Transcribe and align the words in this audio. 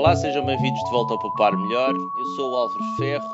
Olá, 0.00 0.16
sejam 0.16 0.46
bem-vindos 0.46 0.82
de 0.82 0.90
volta 0.90 1.12
ao 1.12 1.18
Poupar 1.18 1.54
Melhor. 1.54 1.94
Eu 1.94 2.24
sou 2.34 2.52
o 2.52 2.56
Álvaro 2.56 2.96
Ferro. 2.96 3.28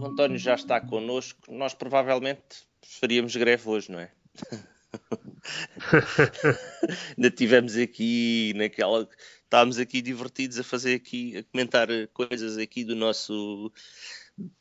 O 0.00 0.06
António 0.06 0.38
já 0.38 0.54
está 0.54 0.80
connosco. 0.80 1.52
Nós 1.52 1.74
provavelmente 1.74 2.68
faríamos 3.00 3.34
greve 3.34 3.68
hoje, 3.68 3.90
não 3.90 3.98
é? 3.98 4.12
Ainda 7.18 7.32
tivemos 7.32 7.76
aqui 7.76 8.52
naquela. 8.54 9.08
Estávamos 9.42 9.80
aqui 9.80 10.00
divertidos 10.00 10.56
a 10.60 10.62
fazer 10.62 10.94
aqui, 10.94 11.38
a 11.38 11.42
comentar 11.42 11.88
coisas 12.12 12.58
aqui 12.58 12.84
do 12.84 12.94
nosso. 12.94 13.72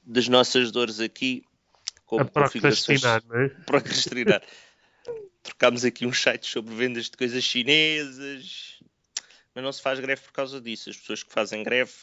das 0.04 0.28
nossas 0.28 0.72
dores 0.72 1.00
aqui. 1.00 1.44
Com 2.08 2.20
a 2.20 2.26
procrastinar, 2.26 3.22
não 3.28 3.42
é? 3.42 3.50
Procrastinar. 3.68 4.42
Trocámos 5.44 5.86
aqui 5.86 6.08
uns 6.08 6.20
sites 6.20 6.50
sobre 6.50 6.74
vendas 6.74 7.12
de 7.12 7.16
coisas 7.16 7.44
chinesas, 7.44 8.75
mas 9.56 9.64
não 9.64 9.72
se 9.72 9.82
faz 9.82 10.00
greve 10.00 10.22
por 10.22 10.34
causa 10.34 10.60
disso. 10.60 10.90
As 10.90 10.98
pessoas 10.98 11.24
que 11.24 11.32
fazem 11.32 11.64
greve, 11.64 11.94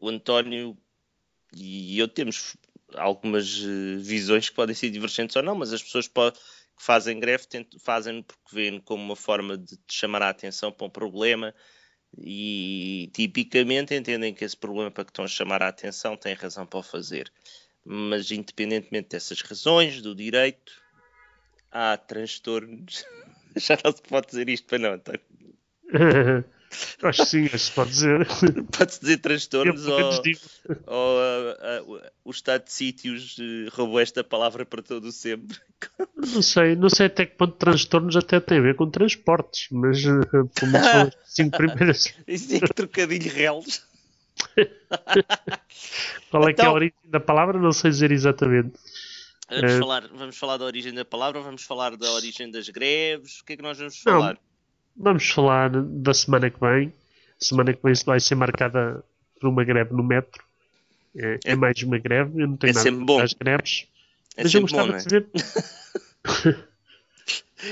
o 0.00 0.08
António 0.08 0.76
e 1.54 1.98
eu 1.98 2.08
temos 2.08 2.56
algumas 2.94 3.62
eh, 3.62 3.96
visões 3.98 4.48
que 4.48 4.54
podem 4.54 4.74
ser 4.74 4.90
divergentes 4.90 5.36
ou 5.36 5.42
não, 5.42 5.54
mas 5.54 5.72
as 5.72 5.82
pessoas 5.82 6.08
que 6.08 6.14
fazem 6.76 7.20
greve 7.20 7.46
fazem 7.78 8.22
porque 8.22 8.54
veem 8.54 8.80
como 8.80 9.02
uma 9.02 9.16
forma 9.16 9.56
de 9.56 9.78
chamar 9.90 10.22
a 10.22 10.30
atenção 10.30 10.72
para 10.72 10.86
um 10.86 10.90
problema 10.90 11.54
e 12.18 13.10
tipicamente 13.14 13.94
entendem 13.94 14.34
que 14.34 14.44
esse 14.44 14.56
problema 14.56 14.90
para 14.90 15.04
que 15.04 15.10
estão 15.10 15.24
a 15.24 15.28
chamar 15.28 15.62
a 15.62 15.68
atenção 15.68 16.16
tem 16.16 16.34
razão 16.34 16.66
para 16.66 16.80
o 16.80 16.82
fazer. 16.82 17.32
Mas 17.84 18.30
independentemente 18.30 19.10
dessas 19.10 19.40
razões, 19.42 20.02
do 20.02 20.14
direito, 20.14 20.72
há 21.70 21.96
transtornos. 21.96 23.04
Já 23.56 23.78
não 23.84 23.92
se 23.92 24.02
pode 24.02 24.28
dizer 24.28 24.48
isto 24.48 24.66
para 24.66 24.78
não, 24.78 24.92
António. 24.92 25.20
Acho 27.02 27.22
que 27.22 27.28
sim, 27.28 27.44
acho 27.44 27.50
que 27.50 27.58
se 27.58 27.72
pode 27.72 27.90
dizer. 27.90 28.26
Pode-se 28.76 29.00
dizer 29.00 29.18
transtornos 29.18 29.86
ou, 29.86 30.00
ou 30.86 31.18
uh, 31.18 31.82
uh, 31.82 32.10
o 32.24 32.30
estado 32.30 32.64
de 32.64 32.72
sítios 32.72 33.36
uh, 33.38 33.68
roubou 33.72 34.00
esta 34.00 34.24
palavra 34.24 34.64
para 34.64 34.82
todo 34.82 35.04
o 35.06 35.12
sempre. 35.12 35.58
Não 36.16 36.40
sei, 36.40 36.74
não 36.74 36.88
sei 36.88 37.06
até 37.06 37.26
que 37.26 37.36
ponto 37.36 37.56
transtornos 37.56 38.16
até 38.16 38.40
tem 38.40 38.58
a 38.58 38.62
ver 38.62 38.76
com 38.76 38.88
transportes, 38.88 39.68
mas 39.70 40.02
uh, 40.04 40.22
são 40.58 41.02
as 41.02 41.14
cinco 41.24 41.56
primeiras. 41.56 42.14
Isso 42.26 42.56
é 42.56 42.60
que 42.60 42.74
trocadilho 42.74 43.30
reles. 43.30 43.84
Qual 46.30 46.48
é 46.48 46.52
então, 46.52 46.54
que 46.54 46.60
é 46.60 46.64
a 46.64 46.68
então- 46.68 46.72
origem 46.72 46.94
da 47.04 47.20
palavra? 47.20 47.58
Não 47.58 47.72
sei 47.72 47.90
dizer 47.90 48.10
exatamente. 48.10 48.72
Vamos, 49.50 49.74
uh, 49.74 49.78
falar, 49.78 50.08
vamos 50.08 50.38
falar 50.38 50.56
da 50.56 50.64
origem 50.64 50.94
da 50.94 51.04
palavra, 51.04 51.42
vamos 51.42 51.64
falar 51.64 51.96
da 51.96 52.10
origem 52.12 52.50
das 52.50 52.70
greves. 52.70 53.40
O 53.40 53.44
que 53.44 53.52
é 53.52 53.56
que 53.56 53.62
nós 53.62 53.76
vamos 53.76 53.98
falar? 53.98 54.34
Não, 54.34 54.51
vamos 54.96 55.28
falar 55.30 55.70
da 55.70 56.14
semana 56.14 56.50
que 56.50 56.60
vem. 56.60 56.92
Semana 57.38 57.72
que 57.72 57.82
vem 57.82 57.94
vai 58.06 58.20
ser 58.20 58.34
marcada 58.34 59.04
por 59.40 59.48
uma 59.48 59.64
greve 59.64 59.92
no 59.92 60.02
metro. 60.02 60.42
É, 61.16 61.34
é, 61.44 61.52
é 61.52 61.56
mais 61.56 61.82
uma 61.82 61.98
greve. 61.98 62.42
Eu 62.42 62.48
não 62.48 62.56
tenho 62.56 62.70
é 62.70 62.74
nada 62.74 62.90
contra 62.92 63.24
as 63.24 63.32
greves. 63.32 63.86
É 64.36 64.44
mas 64.44 64.54
eu 64.54 64.60
gostava 64.62 64.92
bom, 64.92 64.96
de 64.96 64.96
é? 64.96 65.00
saber. 65.00 65.26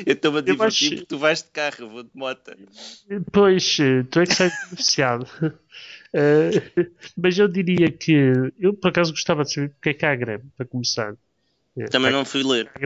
eu 0.06 0.12
estou-me 0.12 0.38
a 0.38 0.40
divertir 0.42 0.86
acho... 0.86 0.96
porque 0.96 1.06
tu 1.06 1.18
vais 1.18 1.42
de 1.42 1.48
carro, 1.50 1.76
eu 1.80 1.88
vou 1.88 2.02
de 2.02 2.10
moto. 2.14 2.52
Pois, 3.32 3.76
tu 4.10 4.20
é 4.20 4.26
que 4.26 4.34
sai 4.34 4.50
beneficiado. 4.66 5.26
Uh, 6.12 6.90
mas 7.16 7.38
eu 7.38 7.46
diria 7.46 7.90
que 7.90 8.12
eu 8.58 8.74
por 8.74 8.88
acaso 8.88 9.12
gostava 9.12 9.44
de 9.44 9.52
saber 9.52 9.68
porque 9.70 9.90
é 9.90 9.94
que 9.94 10.04
há 10.04 10.14
greve, 10.16 10.44
para 10.56 10.66
começar. 10.66 11.14
É, 11.76 11.84
Também 11.84 12.10
não 12.10 12.24
fui 12.24 12.42
ler. 12.42 12.70
Fui 12.72 12.82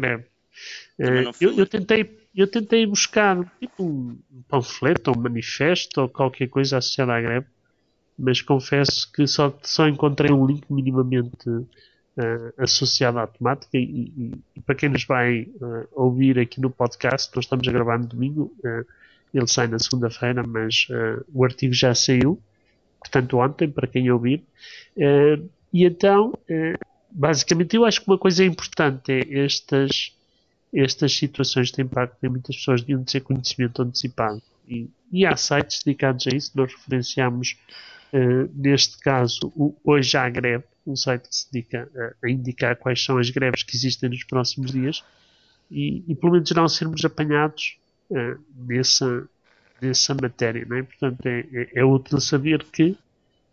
eu, 0.99 1.51
ler. 1.51 1.59
eu, 1.59 1.67
tentei, 1.67 2.19
eu 2.35 2.47
tentei 2.47 2.87
buscar 2.87 3.45
tipo 3.61 3.83
um 3.83 4.19
panfleto 4.49 5.11
ou 5.11 5.17
um 5.17 5.21
manifesto 5.21 6.01
ou 6.03 6.09
qualquer 6.09 6.49
coisa 6.49 6.79
associada 6.79 7.13
à 7.13 7.21
greve, 7.21 7.47
mas 8.19 8.41
confesso 8.41 9.11
que 9.13 9.27
só, 9.27 9.57
só 9.63 9.89
encontrei 9.89 10.33
um 10.33 10.47
link 10.47 10.65
minimamente 10.71 11.49
uh, 11.49 11.65
associado 12.59 13.19
à 13.19 13.27
temática. 13.27 13.77
E, 13.77 14.13
e, 14.17 14.33
e, 14.57 14.61
para 14.61 14.75
quem 14.75 14.89
nos 14.89 15.05
vai 15.05 15.43
uh, 15.43 15.89
ouvir 15.93 16.39
aqui 16.39 16.61
no 16.61 16.71
podcast, 16.71 17.35
nós 17.35 17.45
estamos 17.45 17.67
a 17.67 17.73
gravar 17.73 17.99
no 17.99 18.07
domingo, 18.07 18.55
ele 19.33 19.49
sai 19.49 19.67
na 19.67 19.79
segunda-feira, 19.79 20.45
mas 20.47 20.87
o 21.33 21.45
artigo 21.45 21.75
já 21.75 21.93
saiu, 21.93 22.41
portanto, 23.01 23.37
ontem, 23.39 23.69
para 23.69 23.89
quem 23.89 24.09
ouvir. 24.11 24.45
e 24.97 25.85
então 25.85 26.33
basicamente, 27.15 27.77
eu 27.77 27.85
acho 27.85 28.01
que 28.01 28.09
uma 28.09 28.19
coisa 28.19 28.45
importante 28.45 29.13
é 29.13 29.45
estas, 29.45 30.14
estas 30.75 31.17
situações 31.17 31.71
de 31.71 31.83
impacto 31.83 32.23
em 32.25 32.29
muitas 32.29 32.57
pessoas 32.57 32.81
deviam 32.81 33.05
ter 33.05 33.21
conhecimento 33.21 33.83
antecipado. 33.83 34.43
E, 34.69 34.89
e 35.13 35.25
há 35.25 35.37
sites 35.37 35.83
dedicados 35.85 36.27
a 36.27 36.35
isso. 36.35 36.53
Nós 36.55 36.73
referenciamos, 36.73 37.57
uh, 38.13 38.51
neste 38.55 38.99
caso, 38.99 39.53
o 39.55 39.75
Hoje 39.85 40.17
há 40.17 40.29
Greve, 40.29 40.65
um 40.87 40.97
site 40.97 41.29
que 41.29 41.35
se 41.35 41.53
dedica 41.53 41.89
a, 41.97 42.27
a, 42.27 42.31
indicar 42.31 42.77
quais 42.77 43.03
são 43.03 43.19
as 43.19 43.31
greves 43.31 43.63
que 43.63 43.77
existem 43.77 44.11
nos 44.11 44.25
próximos 44.25 44.71
dias 44.71 45.03
e, 45.71 46.05
e 46.07 46.15
pelo 46.15 46.33
menos 46.33 46.51
não 46.51 46.69
sermos 46.69 47.05
apanhados 47.05 47.79
uh, 48.11 48.39
nessa, 48.67 49.29
nessa 49.81 50.15
matéria. 50.15 50.67
Não 50.69 50.77
é? 50.77 50.83
Portanto, 50.83 51.25
é, 51.27 51.47
é, 51.53 51.69
é 51.81 51.85
útil 51.85 52.21
saber 52.21 52.65
que 52.65 52.97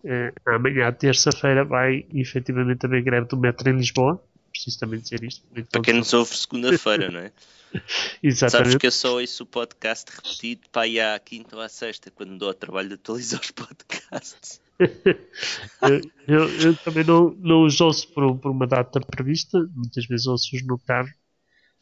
Uh, 0.04 0.34
amanhã, 0.48 0.92
terça-feira, 0.92 1.64
vai 1.64 2.04
efetivamente 2.12 2.88
haver 2.88 3.04
greve 3.04 3.28
do 3.28 3.38
metro 3.38 3.70
em 3.70 3.78
Lisboa. 3.78 4.20
Preciso 4.62 4.80
também 4.80 5.00
dizer 5.00 5.24
isto. 5.24 5.44
Para 5.72 5.82
quem 5.82 5.96
nos 5.96 6.14
ouve 6.14 6.36
segunda-feira, 6.38 7.10
não 7.10 7.20
é? 7.20 7.32
Exatamente. 8.22 8.52
Sabes 8.52 8.76
que 8.76 8.88
eu 8.88 8.92
só 8.92 9.20
ouço 9.20 9.44
o 9.44 9.46
podcast 9.46 10.12
repetido 10.16 10.70
para 10.72 10.88
ir 10.88 11.00
à 11.00 11.18
quinta 11.18 11.56
ou 11.56 11.62
à 11.62 11.70
sexta, 11.70 12.12
quando 12.12 12.38
dou 12.38 12.50
o 12.50 12.54
trabalho 12.54 12.90
de 12.90 12.94
atualizar 12.96 13.42
os 13.42 13.52
podcasts. 13.52 14.62
eu, 14.80 16.02
eu, 16.28 16.60
eu, 16.60 16.76
também 16.78 17.04
não, 17.04 17.32
não 17.40 17.66
os 17.66 17.82
ouço 17.82 18.08
por, 18.10 18.38
por 18.38 18.52
uma 18.52 18.68
data 18.68 19.00
prevista, 19.00 19.58
muitas 19.74 20.06
vezes 20.06 20.28
ouço-os 20.28 20.64
no 20.66 20.78
carro, 20.78 21.10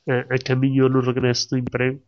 a, 0.07 0.35
a 0.35 0.37
caminho 0.37 0.85
ou 0.85 0.89
no 0.89 1.01
regresso 1.01 1.49
do 1.49 1.57
emprego. 1.57 2.01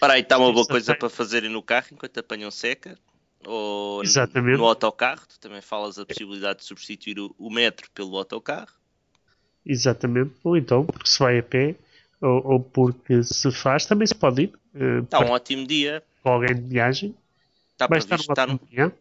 Para 0.00 0.14
aí 0.14 0.22
está 0.22 0.38
uma 0.38 0.52
boa 0.52 0.66
coisa 0.66 0.96
para 0.96 1.10
fazerem 1.10 1.50
no 1.50 1.62
carro 1.62 1.88
enquanto 1.92 2.18
apanham 2.18 2.50
seca 2.50 2.98
ou 3.46 4.02
Exatamente. 4.02 4.58
no 4.58 4.66
autocarro, 4.66 5.26
tu 5.26 5.38
também 5.40 5.62
falas 5.62 5.98
a 5.98 6.04
possibilidade 6.04 6.60
de 6.60 6.66
substituir 6.66 7.18
o, 7.18 7.34
o, 7.38 7.50
metro 7.50 7.90
pelo 7.92 8.16
autocarro. 8.16 8.79
Exatamente, 9.64 10.32
ou 10.42 10.56
então 10.56 10.84
porque 10.84 11.08
se 11.08 11.18
vai 11.18 11.38
a 11.38 11.42
pé, 11.42 11.76
ou, 12.20 12.52
ou 12.52 12.60
porque 12.60 13.22
se 13.22 13.50
faz, 13.52 13.86
também 13.86 14.06
se 14.06 14.14
pode 14.14 14.42
ir. 14.42 14.52
Uh, 14.74 15.04
está 15.04 15.20
um 15.20 15.30
ótimo 15.30 15.66
dia. 15.66 16.02
Com 16.22 16.30
alguém 16.30 16.54
de 16.54 16.62
viagem. 16.62 17.14
Está 17.72 17.88
previsto 17.88 18.14
estar, 18.14 18.50
um, 18.50 18.58
dia. 18.70 18.92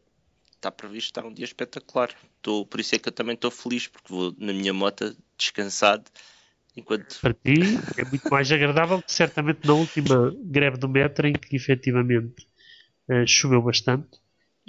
está 0.56 0.72
previsto 0.72 1.08
estar 1.08 1.26
um 1.26 1.34
dia 1.34 1.46
espetacular. 1.46 2.10
Estou, 2.38 2.66
por 2.66 2.80
isso 2.80 2.96
é 2.96 3.00
que 3.00 3.10
eu 3.10 3.14
também 3.14 3.36
estou 3.36 3.52
feliz, 3.52 3.88
porque 3.88 4.08
vou 4.14 4.34
na 4.38 4.54
minha 4.54 4.74
moto 4.74 5.16
descansado. 5.38 6.06
Enquanto... 6.78 7.20
Para 7.20 7.34
ti 7.34 7.60
é 7.98 8.06
muito 8.06 8.30
mais 8.30 8.50
agradável 8.52 9.02
que 9.02 9.12
certamente 9.12 9.68
na 9.68 9.74
última 9.74 10.34
greve 10.44 10.78
do 10.78 10.88
metro 10.88 11.28
em 11.28 11.34
que 11.34 11.56
efetivamente 11.56 12.48
uh, 13.10 13.28
choveu 13.28 13.62
bastante 13.62 14.08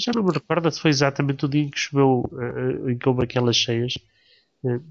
já 0.00 0.12
não 0.14 0.22
me 0.22 0.32
recordo 0.32 0.70
se 0.70 0.80
foi 0.80 0.90
exatamente 0.90 1.44
o 1.44 1.48
dia 1.48 1.62
em 1.62 1.68
que 1.68 1.78
choveu, 1.78 2.24
uh, 2.32 2.90
em 2.90 2.96
que 2.96 3.08
houve 3.08 3.24
aquelas 3.24 3.56
cheias, 3.56 3.98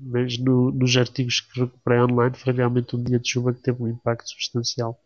mas 0.01 0.37
no, 0.37 0.71
nos 0.71 0.95
artigos 0.97 1.41
que 1.41 1.61
recuperei 1.61 2.01
online 2.01 2.35
foi 2.35 2.53
realmente 2.53 2.95
um 2.95 3.03
dia 3.03 3.19
de 3.19 3.29
chuva 3.29 3.53
que 3.53 3.61
teve 3.61 3.83
um 3.83 3.87
impacto 3.87 4.29
substancial. 4.29 4.99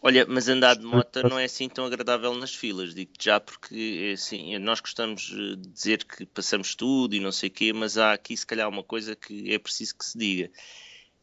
Olha, 0.00 0.24
mas 0.28 0.48
andar 0.48 0.76
de 0.76 0.84
moto 0.84 1.28
não 1.28 1.38
é 1.38 1.44
assim 1.44 1.68
tão 1.68 1.84
agradável 1.84 2.32
nas 2.34 2.54
filas, 2.54 2.94
digo 2.94 3.12
já 3.20 3.40
porque 3.40 4.12
assim, 4.14 4.56
nós 4.58 4.80
gostamos 4.80 5.22
de 5.22 5.56
dizer 5.56 6.04
que 6.04 6.24
passamos 6.24 6.76
tudo 6.76 7.16
e 7.16 7.20
não 7.20 7.32
sei 7.32 7.48
o 7.48 7.52
quê, 7.52 7.72
mas 7.72 7.98
há 7.98 8.12
aqui 8.12 8.36
se 8.36 8.46
calhar 8.46 8.68
uma 8.68 8.84
coisa 8.84 9.16
que 9.16 9.52
é 9.52 9.58
preciso 9.58 9.98
que 9.98 10.04
se 10.04 10.16
diga 10.16 10.50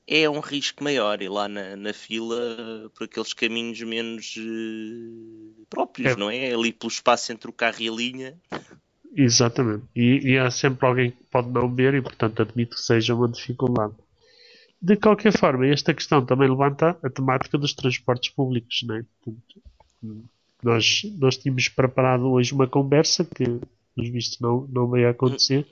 é 0.08 0.30
um 0.30 0.40
risco 0.40 0.84
maior 0.84 1.22
ir 1.22 1.30
lá 1.30 1.48
na, 1.48 1.76
na 1.76 1.94
fila 1.94 2.92
por 2.94 3.06
aqueles 3.06 3.34
caminhos 3.34 3.82
menos 3.82 4.36
uh, 4.38 5.66
próprios, 5.70 6.14
é. 6.14 6.16
não 6.16 6.30
é? 6.30 6.54
Ali 6.54 6.72
pelo 6.72 6.92
espaço 6.92 7.32
entre 7.32 7.50
o 7.50 7.54
carro 7.54 7.82
e 7.82 7.90
a 7.90 7.92
linha. 7.92 8.40
Exatamente. 9.16 9.86
E, 9.96 10.32
e 10.32 10.38
há 10.38 10.52
sempre 10.52 10.86
alguém 10.86 11.12
que 11.12 11.24
pode 11.32 11.50
não 11.50 11.74
ver 11.74 11.94
e, 11.94 12.02
portanto, 12.02 12.42
admito 12.42 12.76
que 12.76 12.82
seja 12.82 13.16
uma 13.16 13.30
dificuldade. 13.30 13.94
De 14.82 14.98
qualquer 14.98 15.32
forma, 15.32 15.66
esta 15.68 15.94
questão 15.94 16.26
também 16.26 16.50
levanta 16.50 16.98
a 17.02 17.10
temática 17.10 17.58
dos 17.58 17.74
transportes 17.74 18.30
públicos, 18.30 18.84
não 18.84 18.96
é? 18.96 19.06
Portanto, 19.24 19.62
nós, 20.62 21.02
nós 21.18 21.38
tínhamos 21.38 21.70
preparado 21.70 22.30
hoje 22.30 22.54
uma 22.54 22.68
conversa 22.68 23.24
que, 23.24 23.46
pelos 23.96 24.10
vistos, 24.12 24.40
não, 24.40 24.68
não 24.72 24.90
veio 24.90 25.08
a 25.08 25.12
acontecer 25.12 25.66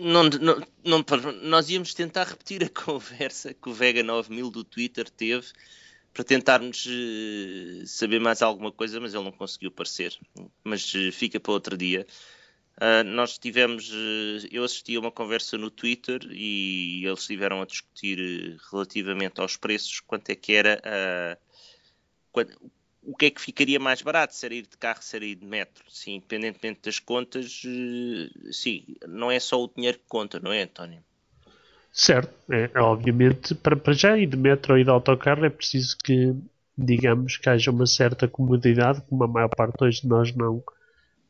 não, 0.00 0.24
não, 0.24 0.66
não, 0.82 1.04
nós 1.42 1.68
íamos 1.68 1.92
tentar 1.92 2.24
repetir 2.24 2.64
a 2.64 2.68
conversa 2.84 3.52
que 3.54 3.68
o 3.68 3.74
Vega 3.74 4.02
9000 4.02 4.50
do 4.50 4.64
Twitter 4.64 5.08
teve 5.10 5.46
para 6.12 6.24
tentarmos 6.24 6.86
uh, 6.86 7.86
saber 7.86 8.18
mais 8.18 8.42
alguma 8.42 8.72
coisa, 8.72 8.98
mas 8.98 9.14
ele 9.14 9.22
não 9.22 9.30
conseguiu 9.30 9.68
aparecer. 9.68 10.18
Mas 10.64 10.92
uh, 10.94 11.12
fica 11.12 11.38
para 11.38 11.52
outro 11.52 11.76
dia. 11.76 12.06
Uh, 12.76 13.04
nós 13.04 13.36
tivemos, 13.36 13.92
eu 14.50 14.64
assisti 14.64 14.96
a 14.96 15.00
uma 15.00 15.10
conversa 15.10 15.58
no 15.58 15.70
Twitter 15.70 16.20
e 16.30 17.04
eles 17.04 17.20
estiveram 17.20 17.60
a 17.60 17.66
discutir 17.66 18.58
relativamente 18.70 19.40
aos 19.40 19.56
preços 19.56 20.00
quanto 20.00 20.30
é 20.30 20.34
que 20.34 20.54
era 20.54 20.80
quanto, 22.32 22.56
o 23.02 23.16
que 23.16 23.26
é 23.26 23.30
que 23.30 23.40
ficaria 23.40 23.80
mais 23.80 24.02
barato? 24.02 24.34
Ser 24.34 24.52
ir 24.52 24.62
de 24.62 24.76
carro, 24.76 25.02
ser 25.02 25.22
ir 25.22 25.34
de 25.34 25.46
metro? 25.46 25.84
Sim, 25.88 26.16
independentemente 26.16 26.80
das 26.84 26.98
contas, 26.98 27.62
uh, 27.64 28.52
sim, 28.52 28.84
não 29.06 29.30
é 29.30 29.40
só 29.40 29.62
o 29.62 29.68
dinheiro 29.68 29.98
que 29.98 30.04
conta, 30.08 30.38
não 30.38 30.52
é, 30.52 30.62
António? 30.62 31.02
Certo, 31.92 32.32
é, 32.52 32.70
obviamente, 32.78 33.54
para, 33.54 33.76
para 33.76 33.92
já 33.92 34.16
ir 34.16 34.26
de 34.26 34.36
metro 34.36 34.74
ou 34.74 34.78
ir 34.78 34.84
de 34.84 34.90
autocarro 34.90 35.44
é 35.44 35.50
preciso 35.50 35.96
que, 35.98 36.34
digamos, 36.78 37.36
que 37.36 37.48
haja 37.48 37.70
uma 37.70 37.86
certa 37.86 38.28
comodidade, 38.28 39.02
como 39.08 39.24
a 39.24 39.28
maior 39.28 39.48
parte 39.48 39.82
hoje 39.82 40.02
de 40.02 40.08
nós 40.08 40.32
não, 40.34 40.62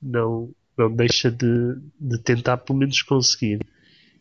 não, 0.02 0.52
não 0.80 0.94
deixa 0.94 1.30
de, 1.30 1.76
de 2.00 2.18
tentar 2.18 2.56
pelo 2.58 2.78
menos 2.78 3.02
conseguir. 3.02 3.60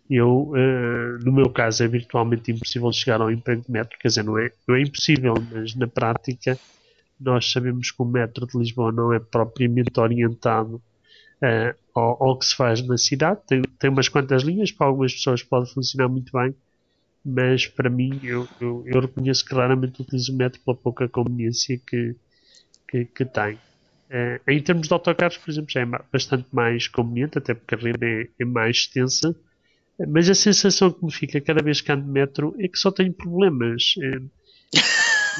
Eu, 0.09 0.51
uh, 0.51 1.23
no 1.23 1.31
meu 1.31 1.49
caso, 1.49 1.83
é 1.83 1.87
virtualmente 1.87 2.51
impossível 2.51 2.91
chegar 2.91 3.21
ao 3.21 3.31
emprego 3.31 3.61
de 3.61 3.71
metro, 3.71 3.97
quer 3.99 4.07
dizer, 4.07 4.23
não 4.23 4.37
é, 4.37 4.51
não 4.67 4.75
é 4.75 4.81
impossível, 4.81 5.35
mas 5.51 5.75
na 5.75 5.87
prática 5.87 6.57
nós 7.19 7.51
sabemos 7.51 7.91
que 7.91 8.01
o 8.01 8.05
metro 8.05 8.47
de 8.47 8.57
Lisboa 8.57 8.91
não 8.91 9.13
é 9.13 9.19
propriamente 9.19 9.99
orientado 9.99 10.75
uh, 10.75 11.77
ao, 11.93 12.23
ao, 12.23 12.39
que 12.39 12.45
se 12.45 12.55
faz 12.55 12.81
na 12.81 12.97
cidade. 12.97 13.41
Tem, 13.47 13.61
tem 13.77 13.89
umas 13.89 14.09
quantas 14.09 14.41
linhas, 14.41 14.71
para 14.71 14.87
algumas 14.87 15.13
pessoas 15.13 15.43
pode 15.43 15.71
funcionar 15.71 16.07
muito 16.09 16.31
bem, 16.31 16.55
mas 17.23 17.67
para 17.67 17.89
mim 17.89 18.19
eu, 18.23 18.47
eu, 18.59 18.83
eu 18.87 19.01
reconheço 19.01 19.45
que 19.45 19.53
raramente 19.53 20.01
utilizo 20.01 20.33
o 20.33 20.35
metro 20.35 20.59
pela 20.65 20.75
pouca 20.75 21.07
conveniência 21.07 21.79
que, 21.85 22.15
que, 22.87 23.05
que 23.05 23.25
tem. 23.25 23.59
Uh, 24.09 24.51
em 24.51 24.61
termos 24.61 24.87
de 24.87 24.93
autocarros, 24.93 25.37
por 25.37 25.51
exemplo, 25.51 25.69
já 25.69 25.81
é 25.81 25.85
bastante 25.85 26.47
mais 26.51 26.87
conveniente, 26.87 27.37
até 27.37 27.53
porque 27.53 27.75
a 27.75 27.77
rede 27.77 28.05
é, 28.05 28.27
é 28.39 28.45
mais 28.45 28.77
extensa, 28.77 29.35
mas 30.07 30.27
a 30.29 30.33
sensação 30.33 30.91
que 30.91 31.05
me 31.05 31.11
fica 31.11 31.39
cada 31.39 31.61
vez 31.61 31.81
que 31.81 31.91
ando 31.91 32.05
de 32.05 32.09
metro 32.09 32.55
é 32.57 32.67
que 32.67 32.79
só 32.79 32.89
tenho 32.89 33.13
problemas. 33.13 33.93
É, 34.01 34.19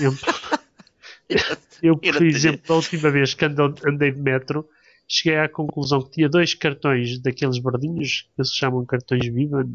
eu, 0.04 0.14
eu, 1.82 1.98
por 1.98 2.24
exemplo, 2.24 2.62
a 2.74 2.76
última 2.76 3.10
vez 3.10 3.34
que 3.34 3.46
andei 3.46 4.12
de 4.12 4.20
metro, 4.20 4.68
cheguei 5.08 5.40
à 5.40 5.50
conclusão 5.50 6.02
que 6.04 6.12
tinha 6.12 6.30
dois 6.30 6.54
cartões 6.54 7.20
daqueles 7.20 7.58
verdinhos 7.58 8.28
que 8.36 8.44
se 8.44 8.56
chamam 8.56 8.86
cartões 8.86 9.26
Viva. 9.28 9.68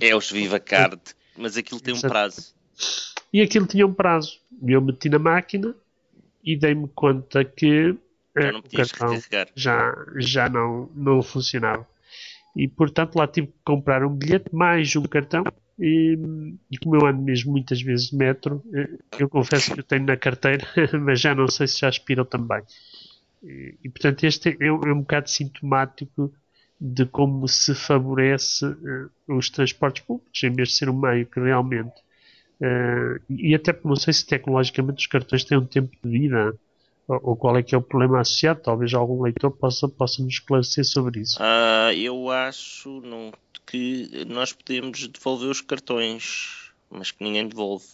É 0.00 0.14
os 0.14 0.30
Viva 0.30 0.60
Card, 0.60 1.00
mas 1.36 1.56
aquilo 1.56 1.80
tem 1.80 1.94
um 1.94 2.00
prazo. 2.00 2.54
E 3.32 3.40
aquilo 3.40 3.66
tinha 3.66 3.86
um 3.86 3.94
prazo. 3.94 4.38
Eu 4.62 4.82
meti 4.82 5.08
na 5.08 5.18
máquina 5.18 5.74
e 6.44 6.56
dei-me 6.56 6.88
conta 6.88 7.44
que 7.44 7.96
já 8.36 8.52
não 8.52 8.60
o 8.60 8.62
cartão 8.62 9.22
já, 9.54 10.06
já 10.16 10.48
não, 10.48 10.90
não 10.94 11.22
funcionava. 11.22 11.86
E 12.56 12.68
portanto 12.68 13.16
lá 13.16 13.26
tive 13.26 13.48
que 13.48 13.58
comprar 13.64 14.04
um 14.04 14.14
bilhete 14.14 14.54
mais 14.54 14.94
um 14.96 15.02
cartão. 15.02 15.44
E, 15.78 16.16
e 16.70 16.78
como 16.78 16.96
eu 16.96 17.06
ando 17.06 17.22
mesmo 17.22 17.52
muitas 17.52 17.80
vezes 17.80 18.10
de 18.10 18.16
metro, 18.16 18.62
eh, 18.74 18.88
eu 19.18 19.28
confesso 19.28 19.72
que 19.72 19.80
eu 19.80 19.84
tenho 19.84 20.04
na 20.04 20.16
carteira, 20.16 20.66
mas 21.00 21.18
já 21.18 21.34
não 21.34 21.48
sei 21.48 21.66
se 21.66 21.80
já 21.80 21.88
aspiram 21.88 22.24
também. 22.24 22.62
E, 23.42 23.78
e 23.82 23.88
portanto, 23.88 24.22
este 24.24 24.50
é, 24.50 24.66
é, 24.66 24.72
um 24.72 25.00
bocado 25.00 25.30
sintomático 25.30 26.32
de 26.80 27.06
como 27.06 27.48
se 27.48 27.74
favorece 27.74 28.66
uh, 28.66 29.10
os 29.28 29.48
transportes 29.48 30.02
públicos, 30.02 30.42
em 30.42 30.50
vez 30.50 30.70
de 30.70 30.74
ser 30.74 30.88
um 30.88 30.98
meio 30.98 31.26
que 31.26 31.40
realmente. 31.40 31.94
Uh, 32.60 33.20
e 33.30 33.54
até 33.54 33.76
não 33.84 33.96
sei 33.96 34.12
se 34.12 34.26
tecnologicamente 34.26 34.98
os 34.98 35.06
cartões 35.06 35.44
têm 35.44 35.58
um 35.58 35.66
tempo 35.66 35.96
de 36.02 36.10
vida 36.10 36.54
ou, 37.06 37.36
qual 37.36 37.56
é 37.56 37.62
que 37.62 37.74
é 37.74 37.78
o 37.78 37.82
problema 37.82 38.20
associado. 38.20 38.60
Talvez 38.62 38.94
algum 38.94 39.22
leitor 39.22 39.50
possa, 39.50 39.88
possa 39.88 40.22
nos 40.22 40.34
esclarecer 40.34 40.84
sobre 40.84 41.20
isso. 41.20 41.38
Uh, 41.40 41.92
eu 41.92 42.30
acho 42.30 43.00
não, 43.00 43.32
que 43.66 44.24
nós 44.26 44.52
podemos 44.52 45.06
devolver 45.08 45.48
os 45.48 45.60
cartões, 45.60 46.72
mas 46.90 47.10
que 47.10 47.22
ninguém 47.22 47.48
devolve. 47.48 47.86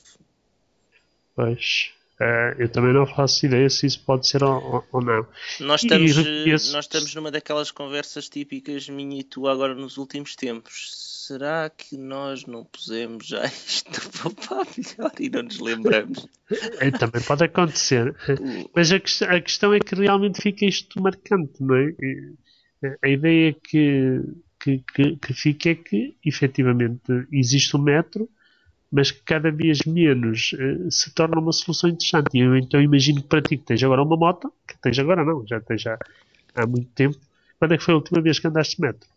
Pois. 1.34 1.93
Uh, 2.20 2.50
eu 2.59 2.69
também 2.69 2.93
não 2.93 3.06
faço 3.06 3.47
ideia 3.47 3.70
se 3.70 3.87
isso 3.87 4.03
pode 4.05 4.26
ser 4.26 4.43
ou, 4.43 4.85
ou 4.91 5.00
não. 5.00 5.25
Nós 5.61 5.85
estamos, 5.85 6.17
reconheço... 6.17 6.73
nós 6.73 6.85
estamos 6.85 7.15
numa 7.15 7.31
daquelas 7.31 7.70
conversas 7.70 8.29
típicas 8.29 8.88
minha 8.88 9.20
e 9.20 9.23
tu 9.23 9.47
agora 9.47 9.73
nos 9.73 9.99
últimos 9.99 10.35
tempos. 10.35 11.06
Será 11.29 11.70
que 11.70 11.97
nós 11.97 12.44
não 12.44 12.65
pusemos 12.65 13.25
já 13.26 13.44
isto 13.47 14.00
para 14.11 14.65
melhor 14.76 15.12
e 15.20 15.31
não 15.31 15.43
nos 15.43 15.61
lembramos? 15.61 16.26
É, 16.81 16.91
também 16.91 17.20
pode 17.20 17.44
acontecer. 17.44 18.17
Mas 18.75 18.91
a, 18.91 18.97
a, 18.97 19.38
questão 19.38 19.75
é 19.75 19.79
que 19.79 19.94
realmente 19.94 20.41
fica 20.41 20.65
isto 20.65 20.99
marcante, 20.99 21.62
não 21.62 21.76
é? 21.76 21.94
A 23.05 23.09
ideia 23.09 23.53
que, 23.53 24.23
que, 24.59 24.82
que, 24.94 25.17
que 25.17 25.35
fica 25.35 25.69
é 25.69 25.75
que 25.75 26.17
efetivamente 26.25 27.03
existe 27.31 27.76
o 27.76 27.79
um 27.79 27.82
metro 27.82 28.31
mas 28.90 29.11
que 29.11 29.23
cada 29.23 29.50
vez 29.50 29.81
menos 29.87 30.52
uh, 30.55 30.90
se 30.90 31.12
torna 31.12 31.38
uma 31.38 31.52
solução 31.52 31.90
interessante. 31.90 32.29
E 32.35 32.40
eu 32.40 32.56
então 32.56 32.81
imagino 32.81 33.23
que 33.23 33.29
para 33.29 33.43
ti 33.43 33.56
que 33.56 33.64
tens 33.64 33.82
agora 33.82 34.02
uma 34.02 34.17
moto, 34.17 34.52
que 34.67 34.76
tens 34.79 34.99
agora 34.99 35.25
não, 35.25 35.46
já 35.46 35.61
tens 35.61 35.82
já 35.82 35.99
há 36.55 36.67
muito 36.67 36.90
tempo. 36.93 37.19
Quando 37.58 37.75
é 37.75 37.79
que 37.79 37.85
foi 37.85 37.94
a 37.94 37.96
última 37.96 38.20
vez 38.20 38.38
que 38.38 38.46
andaste 38.46 38.76
de 38.76 38.82
metro? 38.82 39.08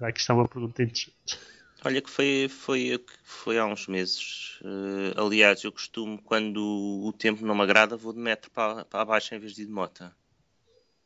Aqui 0.00 0.20
está 0.20 0.34
uma 0.34 0.46
pergunta 0.46 0.82
interessante. 0.82 1.38
Olha 1.84 2.00
que 2.00 2.10
foi, 2.10 2.48
foi, 2.48 2.98
foi 3.22 3.58
há 3.58 3.66
uns 3.66 3.86
meses. 3.86 4.58
Uh, 4.62 5.20
aliás, 5.20 5.62
eu 5.64 5.72
costumo, 5.72 6.18
quando 6.22 6.58
o 7.04 7.12
tempo 7.12 7.44
não 7.44 7.54
me 7.54 7.62
agrada, 7.62 7.96
vou 7.96 8.12
de 8.12 8.18
metro 8.18 8.50
para, 8.50 8.84
para 8.86 9.04
baixo 9.04 9.34
em 9.34 9.38
vez 9.38 9.54
de 9.54 9.62
ir 9.62 9.66
de 9.66 9.72
moto. 9.72 10.10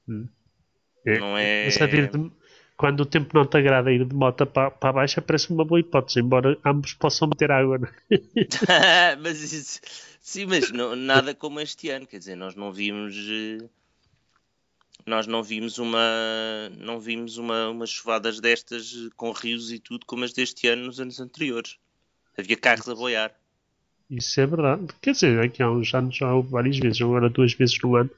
Hum. 0.08 0.28
É, 1.04 1.18
não 1.18 1.36
é... 1.36 1.66
Essa 1.66 1.88
de, 1.88 2.08
quando 2.78 3.00
o 3.00 3.06
tempo 3.06 3.34
não 3.34 3.44
te 3.44 3.58
agrada 3.58 3.92
ir 3.92 4.04
de 4.04 4.14
moto 4.14 4.46
para, 4.46 4.70
para 4.70 4.92
baixo, 4.92 5.20
parece 5.20 5.50
uma 5.50 5.64
boa 5.64 5.80
hipótese, 5.80 6.20
embora 6.20 6.56
ambos 6.64 6.94
possam 6.94 7.26
meter 7.26 7.50
água. 7.50 7.76
Né? 7.76 7.88
mas 9.20 9.52
isso, 9.52 9.80
sim, 10.20 10.46
mas 10.46 10.70
não, 10.70 10.94
nada 10.94 11.34
como 11.34 11.60
este 11.60 11.90
ano, 11.90 12.06
quer 12.06 12.18
dizer, 12.18 12.36
nós 12.36 12.54
não 12.54 12.72
vimos 12.72 13.16
eh, 13.16 13.68
nós 15.04 15.26
não 15.26 15.42
vimos 15.42 15.78
uma 15.78 16.70
não 16.78 17.00
vimos 17.00 17.36
uma, 17.36 17.68
umas 17.68 17.90
chuvadas 17.90 18.38
destas 18.38 18.94
com 19.16 19.32
rios 19.32 19.72
e 19.72 19.80
tudo 19.80 20.06
como 20.06 20.24
as 20.24 20.32
deste 20.32 20.68
ano 20.68 20.86
nos 20.86 21.00
anos 21.00 21.18
anteriores. 21.18 21.76
Havia 22.38 22.56
carros 22.56 22.88
a 22.88 22.94
boiar. 22.94 23.34
Isso 24.08 24.40
é 24.40 24.46
verdade. 24.46 24.86
Quer 25.02 25.12
dizer, 25.12 25.40
aqui 25.40 25.60
há 25.62 25.70
uns 25.70 25.92
anos 25.92 26.16
já 26.16 26.32
houve 26.32 26.50
várias 26.50 26.78
vezes, 26.78 27.02
agora 27.02 27.28
duas 27.28 27.52
vezes 27.54 27.76
no 27.82 27.96
ano. 27.96 28.10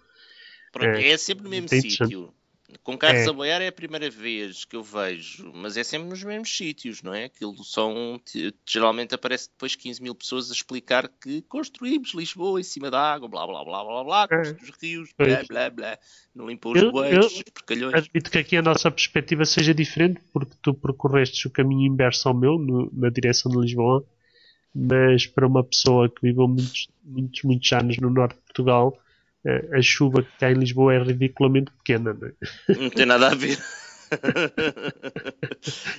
Pronto, 0.70 0.98
é, 0.98 1.08
é 1.08 1.16
sempre 1.16 1.44
no 1.44 1.50
mesmo 1.50 1.68
sítio. 1.68 2.34
Com 2.82 2.96
carros 2.96 3.26
é. 3.26 3.28
a 3.28 3.32
boiar 3.32 3.60
é 3.62 3.68
a 3.68 3.72
primeira 3.72 4.08
vez 4.10 4.64
que 4.64 4.76
eu 4.76 4.82
vejo, 4.82 5.52
mas 5.54 5.76
é 5.76 5.84
sempre 5.84 6.08
nos 6.08 6.22
mesmos 6.22 6.56
sítios, 6.56 7.02
não 7.02 7.12
é? 7.12 7.24
Aquilo 7.24 7.62
são. 7.64 8.20
Geralmente 8.66 9.14
aparece 9.14 9.50
depois 9.50 9.74
15 9.74 10.02
mil 10.02 10.14
pessoas 10.14 10.50
a 10.50 10.54
explicar 10.54 11.08
que 11.08 11.42
construímos 11.42 12.14
Lisboa 12.14 12.60
em 12.60 12.62
cima 12.62 12.90
da 12.90 13.00
água, 13.00 13.28
blá 13.28 13.46
blá 13.46 13.64
blá 13.64 13.84
blá 13.84 14.04
blá, 14.04 14.28
é. 14.30 14.40
os 14.40 14.70
rios, 14.80 15.10
blá 15.16 15.42
blá 15.48 15.70
blá, 15.70 15.98
não 16.34 16.48
limpou 16.48 16.72
os 16.72 16.90
bueiros, 16.90 17.36
os 17.36 17.42
porcalhões. 17.42 17.94
Admito 17.94 18.30
que 18.30 18.38
aqui 18.38 18.56
a 18.56 18.62
nossa 18.62 18.90
perspectiva 18.90 19.44
seja 19.44 19.74
diferente, 19.74 20.20
porque 20.32 20.54
tu 20.62 20.74
percorrestes 20.74 21.44
o 21.44 21.50
caminho 21.50 21.92
inverso 21.92 22.28
ao 22.28 22.34
meu, 22.34 22.58
no, 22.58 22.90
na 22.92 23.10
direção 23.10 23.50
de 23.50 23.58
Lisboa, 23.58 24.04
mas 24.74 25.26
para 25.26 25.46
uma 25.46 25.64
pessoa 25.64 26.08
que 26.08 26.22
viveu 26.22 26.46
muitos, 26.46 26.88
muitos, 27.04 27.42
muitos 27.42 27.72
anos 27.72 27.96
no 27.98 28.10
norte 28.10 28.36
de 28.36 28.42
Portugal 28.42 28.96
a 29.72 29.82
chuva 29.82 30.22
que 30.22 30.32
está 30.32 30.50
em 30.50 30.54
Lisboa 30.54 30.94
é 30.94 31.02
ridiculamente 31.02 31.70
pequena. 31.72 32.12
Não, 32.12 32.28
é? 32.28 32.78
não 32.78 32.90
tem 32.90 33.06
nada 33.06 33.28
a 33.28 33.34
ver. 33.34 33.58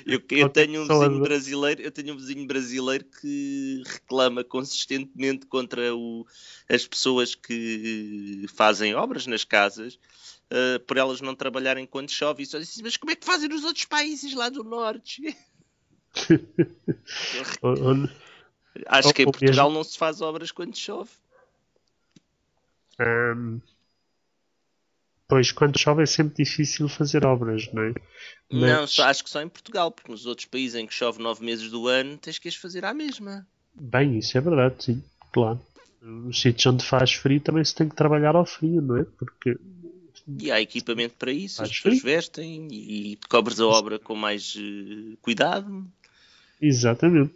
eu, 0.06 0.22
eu, 0.32 0.50
tenho 0.50 0.84
um 0.84 0.88
vizinho 0.88 1.22
brasileiro, 1.22 1.82
eu 1.82 1.92
tenho 1.92 2.14
um 2.14 2.18
vizinho 2.18 2.46
brasileiro 2.46 3.06
que 3.06 3.84
reclama 3.86 4.44
consistentemente 4.44 5.46
contra 5.46 5.96
o, 5.96 6.26
as 6.70 6.86
pessoas 6.86 7.36
que 7.36 8.46
fazem 8.54 8.94
obras 8.96 9.28
nas 9.28 9.46
casas 9.46 9.98
uh, 10.52 10.80
por 10.86 10.98
elas 10.98 11.22
não 11.22 11.34
trabalharem 11.34 11.86
quando 11.86 12.12
chove. 12.12 12.44
E 12.44 12.46
só 12.46 12.60
diz, 12.60 12.82
mas 12.82 12.98
como 12.98 13.12
é 13.12 13.16
que 13.16 13.26
fazem 13.26 13.48
nos 13.48 13.64
outros 13.64 13.86
países 13.86 14.34
lá 14.34 14.50
do 14.50 14.64
norte? 14.64 15.36
Acho 18.88 19.14
que 19.14 19.24
em 19.24 19.26
Portugal 19.26 19.72
não 19.72 19.84
se 19.84 19.98
faz 19.98 20.22
obras 20.22 20.52
quando 20.52 20.78
chove. 20.78 21.10
Um, 23.00 23.60
pois, 25.28 25.52
quando 25.52 25.80
chove 25.80 26.04
é 26.04 26.06
sempre 26.06 26.44
difícil 26.44 26.90
fazer 26.90 27.26
obras, 27.26 27.72
não 27.74 27.84
é? 27.84 27.94
Mas... 28.52 28.62
Não, 28.62 28.88
só, 28.88 29.04
acho 29.06 29.24
que 29.24 29.30
só 29.30 29.42
em 29.42 29.50
Portugal, 29.50 29.92
porque 29.92 30.12
nos 30.12 30.26
outros 30.26 30.46
países 30.46 30.76
em 30.76 30.86
que 30.86 30.94
chove 30.94 31.22
nove 31.22 31.44
meses 31.44 31.70
do 31.70 31.88
ano 31.88 32.18
tens 32.18 32.38
que 32.38 32.48
as 32.48 32.56
fazer 32.56 32.86
à 32.86 32.94
mesma. 32.94 33.48
Bem, 33.74 34.18
isso 34.18 34.38
é 34.38 34.42
verdade, 34.42 34.84
sim, 34.84 35.04
claro. 35.32 35.62
Nos 36.02 36.42
sítios 36.42 36.66
onde 36.66 36.86
faz 36.86 37.14
frio 37.14 37.40
também 37.40 37.64
se 37.64 37.76
tem 37.76 37.88
que 37.88 37.96
trabalhar 37.96 38.36
ao 38.36 38.46
frio, 38.46 38.82
não 38.82 38.98
é? 38.98 39.04
Porque 39.04 39.58
e 40.40 40.52
há 40.52 40.62
equipamento 40.62 41.16
para 41.18 41.32
isso, 41.32 41.58
faz 41.58 41.70
as 41.70 41.76
pessoas 41.76 42.00
frio. 42.00 42.16
vestem 42.16 42.68
e 42.72 43.18
cobres 43.30 43.60
a 43.60 43.68
obra 43.68 44.00
com 44.00 44.16
mais 44.16 44.56
uh, 44.56 45.18
cuidado. 45.22 45.86
Exatamente. 46.62 47.34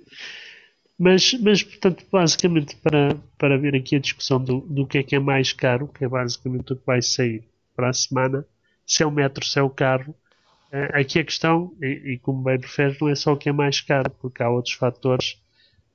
Mas, 0.97 1.33
mas, 1.41 1.61
portanto, 1.61 2.05
basicamente, 2.11 2.75
para, 2.77 3.15
para 3.37 3.57
ver 3.57 3.75
aqui 3.75 3.95
a 3.97 3.99
discussão 3.99 4.41
do, 4.43 4.61
do 4.61 4.87
que 4.87 4.97
é 4.97 5.03
que 5.03 5.15
é 5.15 5.19
mais 5.19 5.51
caro, 5.51 5.87
que 5.87 6.05
é 6.05 6.07
basicamente 6.07 6.71
o 6.73 6.75
que 6.77 6.85
vai 6.85 7.01
sair 7.01 7.43
para 7.75 7.89
a 7.89 7.93
semana, 7.93 8.45
se 8.85 9.03
é 9.03 9.05
o 9.05 9.11
metro, 9.11 9.45
se 9.45 9.59
é 9.59 9.61
o 9.61 9.69
carro, 9.69 10.15
eh, 10.71 11.01
aqui 11.01 11.19
a 11.19 11.25
questão, 11.25 11.75
e, 11.81 12.13
e 12.13 12.19
como 12.19 12.43
bem 12.43 12.57
refere, 12.57 12.97
não 13.01 13.09
é 13.09 13.15
só 13.15 13.33
o 13.33 13.37
que 13.37 13.49
é 13.49 13.51
mais 13.51 13.81
caro, 13.81 14.09
porque 14.21 14.41
há 14.41 14.49
outros 14.49 14.73
fatores 14.75 15.37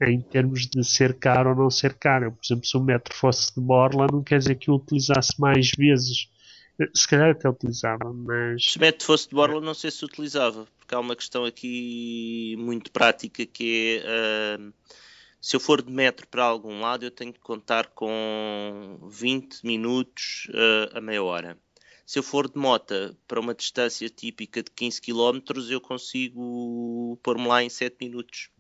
em 0.03 0.21
termos 0.21 0.67
de 0.67 0.83
ser 0.85 1.15
caro 1.19 1.51
ou 1.51 1.57
não 1.57 1.71
ser 1.71 1.95
caro. 1.95 2.33
Por 2.33 2.45
exemplo, 2.45 2.67
se 2.67 2.77
o 2.77 2.81
metro 2.81 3.15
fosse 3.15 3.55
de 3.55 3.61
borla, 3.61 4.07
não 4.11 4.23
quer 4.23 4.39
dizer 4.39 4.57
que 4.57 4.71
o 4.71 4.75
utilizasse 4.77 5.39
mais 5.41 5.71
vezes. 5.77 6.29
Se 6.95 7.09
calhar 7.09 7.31
até 7.31 7.49
utilizava, 7.49 8.13
mas. 8.13 8.65
Se 8.65 8.79
o 8.79 8.81
metro 8.81 9.05
fosse 9.05 9.29
de 9.29 9.35
borla, 9.35 9.61
não 9.61 9.75
sei 9.75 9.91
se 9.91 10.05
utilizava, 10.05 10.67
porque 10.79 10.95
há 10.95 11.01
uma 11.01 11.17
questão 11.17 11.45
aqui 11.45 12.57
muito 12.59 12.91
prática 12.91 13.45
que 13.45 14.03
é. 14.05 14.59
Uh, 14.59 14.73
se 15.41 15.57
eu 15.57 15.61
for 15.61 15.81
de 15.81 15.91
metro 15.91 16.27
para 16.29 16.45
algum 16.45 16.81
lado, 16.81 17.05
eu 17.05 17.11
tenho 17.11 17.33
que 17.33 17.41
contar 17.41 17.87
com 17.89 18.99
20 19.09 19.65
minutos 19.65 20.47
uh, 20.51 20.99
a 20.99 21.01
meia 21.01 21.23
hora. 21.23 21.59
Se 22.05 22.19
eu 22.19 22.23
for 22.23 22.51
de 22.51 22.59
moto 22.59 23.17
para 23.27 23.41
uma 23.41 23.55
distância 23.55 24.09
típica 24.11 24.63
de 24.63 24.71
15 24.71 25.01
km, 25.01 25.39
eu 25.71 25.81
consigo 25.81 27.19
pôr-me 27.23 27.47
lá 27.47 27.63
em 27.63 27.71
7 27.71 27.97
minutos. 28.01 28.51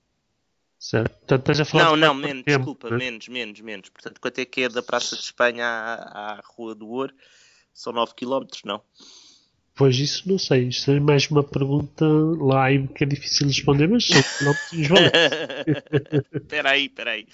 Certo. 0.78 1.18
Portanto, 1.18 1.60
a 1.60 1.64
falar 1.66 1.84
não, 1.84 1.96
não, 1.96 2.14
menos, 2.14 2.44
tempo, 2.44 2.58
desculpa, 2.58 2.90
né? 2.90 2.96
menos, 2.96 3.28
menos, 3.28 3.60
menos. 3.60 3.88
Portanto, 3.90 4.18
quanto 4.18 4.38
é 4.38 4.46
que 4.46 4.62
é 4.62 4.68
da 4.68 4.82
Praça 4.82 5.14
de 5.14 5.22
Espanha 5.22 5.66
à, 5.66 6.34
à 6.38 6.40
Rua 6.42 6.74
do 6.74 6.88
Ouro? 6.88 7.12
São 7.72 7.92
9 7.92 8.14
km, 8.14 8.46
não? 8.64 8.82
Pois 9.74 9.98
isso 9.98 10.28
não 10.28 10.38
sei. 10.38 10.68
Isto 10.68 10.90
é 10.90 11.00
mais 11.00 11.30
uma 11.30 11.42
pergunta 11.42 12.04
live 12.04 12.88
que 12.88 13.04
é 13.04 13.06
difícil 13.06 13.46
de 13.46 13.54
responder, 13.54 13.88
mas 13.88 14.06
são 14.06 14.54
quilómetros 14.68 15.22
Espera 16.34 16.70
aí, 16.72 16.84
espera 16.86 17.10
aí. 17.12 17.26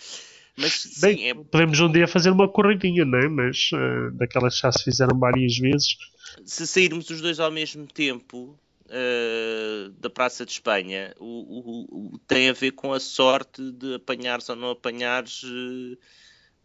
Mas, 0.56 0.98
Bem, 1.00 1.18
sim, 1.18 1.28
é... 1.28 1.34
podemos 1.34 1.80
um 1.80 1.90
dia 1.90 2.06
fazer 2.06 2.30
uma 2.30 2.48
corridinha, 2.48 3.04
não 3.04 3.18
é? 3.18 3.28
Mas 3.28 3.70
uh, 3.72 4.10
daquelas 4.12 4.54
que 4.54 4.62
já 4.62 4.72
se 4.72 4.84
fizeram 4.84 5.18
várias 5.18 5.58
vezes. 5.58 5.96
Se 6.44 6.66
sairmos 6.66 7.10
os 7.10 7.20
dois 7.20 7.40
ao 7.40 7.50
mesmo 7.50 7.86
tempo, 7.86 8.58
uh, 8.86 9.90
da 9.98 10.08
Praça 10.08 10.44
de 10.44 10.52
Espanha 10.52 11.14
o, 11.18 11.24
o, 11.24 12.14
o, 12.14 12.18
tem 12.20 12.48
a 12.48 12.52
ver 12.52 12.72
com 12.72 12.92
a 12.92 13.00
sorte 13.00 13.70
de 13.72 13.94
apanhares 13.94 14.48
ou 14.48 14.56
não 14.56 14.70
apanhares 14.70 15.42
uh, 15.42 15.98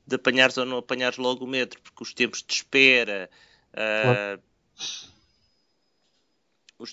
de 0.06 0.16
apanhares 0.16 0.58
ou 0.58 0.66
não 0.66 0.78
apanhares 0.78 1.18
logo 1.18 1.46
o 1.46 1.48
metro, 1.48 1.80
porque 1.82 2.04
os 2.04 2.14
tempos 2.14 2.44
de 2.46 2.54
espera 2.54 3.30
uh, 3.74 4.42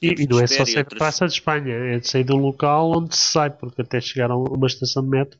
e, 0.02 0.22
e, 0.22 0.26
não 0.26 0.40
é 0.40 0.46
só 0.46 0.64
sair 0.64 0.78
outras... 0.78 0.98
Praça 0.98 1.26
de 1.26 1.32
Espanha, 1.32 1.74
é 1.74 1.98
de 1.98 2.08
sair 2.08 2.24
do 2.24 2.36
local 2.36 2.92
onde 2.96 3.16
se 3.16 3.32
sai, 3.32 3.50
porque 3.50 3.82
até 3.82 4.00
chegar 4.00 4.30
a 4.30 4.36
uma 4.36 4.66
estação 4.66 5.02
de 5.02 5.08
metro, 5.08 5.38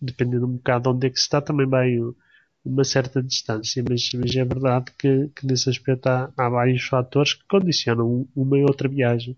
dependendo 0.00 0.46
um 0.46 0.56
bocado 0.56 0.84
de 0.84 0.96
onde 0.96 1.06
é 1.06 1.10
que 1.10 1.18
se 1.18 1.24
está, 1.24 1.40
também 1.40 1.66
vai 1.66 1.98
uma 2.64 2.84
certa 2.84 3.22
distância, 3.22 3.84
mas, 3.88 4.08
mas 4.14 4.36
é 4.36 4.44
verdade 4.44 4.86
que, 4.96 5.28
que 5.34 5.46
nesse 5.46 5.68
aspecto 5.68 6.06
há, 6.06 6.32
há, 6.36 6.48
vários 6.48 6.84
fatores 6.84 7.34
que 7.34 7.44
condicionam 7.48 8.26
uma 8.36 8.58
e 8.58 8.62
outra 8.62 8.88
viagem. 8.88 9.36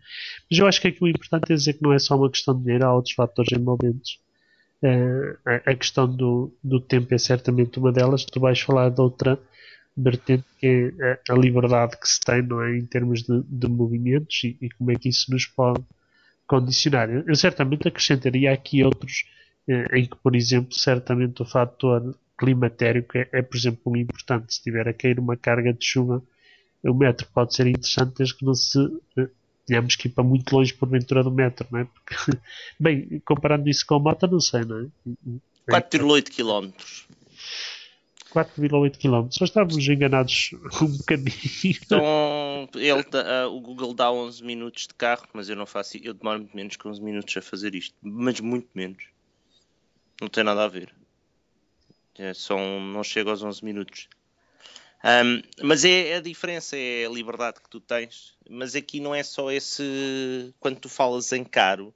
Mas 0.51 0.59
eu 0.59 0.67
acho 0.67 0.81
que 0.81 0.89
aqui 0.89 1.03
o 1.03 1.09
importante 1.09 1.51
é 1.51 1.55
dizer 1.55 1.75
que 1.75 1.83
não 1.83 1.93
é 1.93 1.99
só 1.99 2.17
uma 2.17 2.31
questão 2.31 2.55
de 2.55 2.63
dinheiro, 2.63 2.85
há 2.85 2.95
outros 2.95 3.15
fatores 3.15 3.51
envolventes. 3.53 4.19
Uh, 4.83 5.39
a, 5.47 5.71
a, 5.71 5.75
questão 5.75 6.07
do, 6.07 6.53
do 6.63 6.79
tempo 6.79 7.15
é 7.15 7.19
certamente 7.19 7.79
uma 7.79 7.91
delas. 7.91 8.27
Tu 8.27 8.39
vais 8.39 8.61
falar 8.61 8.91
de 8.91 9.01
outra 9.01 9.39
vertente 9.97 10.45
que 10.59 10.93
é 11.01 11.21
a, 11.31 11.35
liberdade 11.35 11.97
que 11.99 12.09
se 12.09 12.21
tem 12.21 12.43
não 12.43 12.63
é, 12.63 12.77
em 12.77 12.85
termos 12.85 13.23
de, 13.23 13.43
de 13.43 13.69
movimentos 13.69 14.43
e, 14.45 14.57
e, 14.61 14.69
como 14.71 14.91
é 14.91 14.97
que 14.97 15.09
isso 15.09 15.31
nos 15.31 15.47
pode 15.47 15.83
condicionar. 16.47 17.09
Eu, 17.11 17.35
certamente 17.35 17.89
acrescentaria 17.89 18.53
aqui 18.53 18.83
outros 18.83 19.25
eh, 19.69 19.99
em 19.99 20.07
que, 20.07 20.17
por 20.17 20.35
exemplo, 20.37 20.75
certamente 20.75 21.43
o 21.43 21.45
fator 21.45 22.15
climatérico 22.37 23.17
é, 23.17 23.29
é, 23.33 23.43
por 23.43 23.57
exemplo, 23.57 23.97
importante. 23.97 24.55
Se 24.55 24.63
tiver 24.63 24.89
a 24.89 24.93
cair 24.93 25.19
uma 25.19 25.37
carga 25.37 25.73
de 25.73 25.85
chuva, 25.85 26.23
o 26.83 26.95
metro 26.95 27.27
pode 27.33 27.55
ser 27.55 27.67
interessante 27.67 28.19
desde 28.19 28.37
que 28.37 28.45
não 28.45 28.55
se 28.55 28.79
eh, 29.17 29.29
tenhamos 29.67 29.97
que 29.97 30.09
ir 30.09 30.11
para 30.11 30.25
muito 30.25 30.55
longe 30.55 30.75
por 30.75 30.89
ventura 30.89 31.23
do 31.23 31.31
metro, 31.31 31.67
não 31.71 31.81
é? 31.81 31.85
Porque, 31.85 32.15
bem, 32.79 33.23
comparando 33.25 33.69
isso 33.69 33.87
com 33.87 33.95
a 33.95 34.01
moto, 34.01 34.27
não 34.27 34.41
sei, 34.41 34.65
não 34.65 34.81
é? 34.81 34.87
4,8 35.71 36.31
km. 36.31 36.73
4,8 38.35 38.99
km. 38.99 39.29
Só 39.31 39.45
estávamos 39.45 39.87
enganados 39.87 40.51
um 40.83 40.97
bocadinho. 40.97 41.35
Então, 41.65 42.69
ele, 42.75 43.01
uh, 43.01 43.49
o 43.55 43.61
Google 43.61 43.95
dá 43.95 44.11
11 44.11 44.43
minutos 44.43 44.89
de 44.89 44.95
carro, 44.95 45.27
mas 45.33 45.49
eu 45.49 45.55
não 45.55 45.65
faço. 45.65 45.97
Eu 45.99 46.13
demoro 46.13 46.41
muito 46.41 46.57
menos 46.57 46.77
que 46.77 46.89
11 46.89 47.01
minutos 47.01 47.37
a 47.37 47.41
fazer 47.41 47.75
isto. 47.75 47.95
Mas 48.03 48.41
muito 48.41 48.69
menos. 48.75 49.05
Não 50.21 50.29
tem 50.29 50.43
nada 50.43 50.65
a 50.65 50.69
ver. 50.69 50.93
É, 52.19 52.35
são, 52.35 52.81
não 52.81 53.05
chega 53.05 53.31
aos 53.31 53.43
11 53.43 53.65
minutos. 53.65 54.09
Um, 55.05 55.43
mas 55.63 55.85
é, 55.85 56.09
é, 56.09 56.17
a 56.17 56.21
diferença, 56.21 56.77
é 56.77 57.07
a 57.07 57.11
liberdade 57.11 57.61
que 57.61 57.71
tu 57.71 57.79
tens. 57.79 58.35
Mas 58.49 58.75
aqui 58.75 59.01
não 59.01 59.15
é 59.15 59.23
só 59.23 59.51
esse. 59.53 60.53
Quando 60.59 60.81
tu 60.81 60.89
falas 60.89 61.31
em 61.33 61.45
caro, 61.45 61.95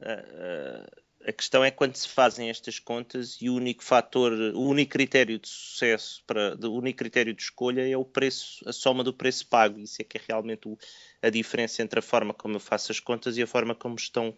uh, 0.00 0.04
uh, 0.04 0.99
a 1.26 1.32
questão 1.32 1.62
é 1.62 1.70
quando 1.70 1.94
se 1.96 2.08
fazem 2.08 2.48
estas 2.48 2.78
contas 2.78 3.36
e 3.40 3.50
o 3.50 3.54
único 3.54 3.84
fator, 3.84 4.32
o 4.32 4.62
único 4.62 4.92
critério 4.92 5.38
de 5.38 5.48
sucesso, 5.48 6.22
para, 6.26 6.56
o 6.62 6.74
único 6.74 6.98
critério 6.98 7.34
de 7.34 7.42
escolha 7.42 7.86
é 7.86 7.96
o 7.96 8.04
preço, 8.04 8.66
a 8.66 8.72
soma 8.72 9.04
do 9.04 9.12
preço 9.12 9.46
pago. 9.46 9.78
Isso 9.78 10.00
é 10.00 10.04
que 10.04 10.16
é 10.16 10.20
realmente 10.26 10.66
o, 10.66 10.78
a 11.22 11.28
diferença 11.28 11.82
entre 11.82 11.98
a 11.98 12.02
forma 12.02 12.32
como 12.32 12.56
eu 12.56 12.60
faço 12.60 12.90
as 12.90 13.00
contas 13.00 13.36
e 13.36 13.42
a 13.42 13.46
forma 13.46 13.74
como 13.74 13.96
estão 13.96 14.34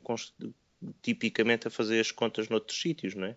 tipicamente 1.00 1.68
a 1.68 1.70
fazer 1.70 2.00
as 2.00 2.10
contas 2.10 2.48
noutros 2.48 2.80
sítios, 2.80 3.14
não 3.14 3.26
é? 3.26 3.36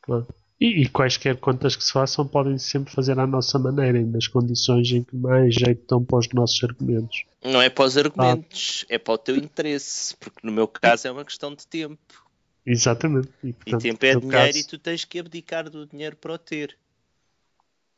Claro. 0.00 0.26
E, 0.58 0.82
e, 0.82 0.88
quaisquer 0.90 1.38
contas 1.38 1.74
que 1.74 1.82
se 1.82 1.92
façam 1.92 2.26
podem 2.26 2.58
sempre 2.58 2.92
fazer 2.92 3.18
à 3.18 3.26
nossa 3.26 3.58
maneira 3.58 3.98
e 3.98 4.04
nas 4.04 4.28
condições 4.28 4.92
em 4.92 5.02
que 5.02 5.16
mais 5.16 5.54
jeito 5.54 5.80
estão 5.80 6.04
para 6.04 6.18
os 6.18 6.28
nossos 6.34 6.62
argumentos. 6.62 7.24
Não 7.42 7.62
é 7.62 7.70
para 7.70 7.84
os 7.84 7.96
argumentos, 7.96 8.84
ah. 8.90 8.94
é 8.94 8.98
para 8.98 9.14
o 9.14 9.18
teu 9.18 9.36
interesse, 9.36 10.14
porque 10.16 10.40
no 10.42 10.52
meu 10.52 10.68
caso 10.68 11.08
é 11.08 11.10
uma 11.10 11.24
questão 11.24 11.54
de 11.54 11.66
tempo. 11.66 12.29
Exatamente. 12.64 13.28
E, 13.42 13.52
portanto, 13.52 13.84
e 13.84 13.88
tempo 13.88 14.04
é 14.04 14.14
dinheiro 14.14 14.30
caso... 14.30 14.58
e 14.58 14.64
tu 14.64 14.78
tens 14.78 15.04
que 15.04 15.18
abdicar 15.18 15.68
do 15.68 15.86
dinheiro 15.86 16.16
para 16.16 16.34
o 16.34 16.38
ter. 16.38 16.76